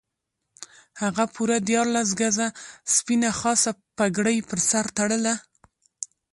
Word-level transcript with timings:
هغه 1.01 1.23
پوره 1.33 1.57
دیارلس 1.67 2.09
ګزه 2.21 2.47
سپینه 2.95 3.29
خاصه 3.39 3.71
پګړۍ 3.97 4.37
پر 4.49 4.59
سر 4.69 4.85
تړله. 4.97 5.35